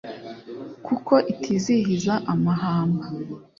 kuko 0.85 1.13
itizihiza 1.33 2.13
amahamba 2.33 3.05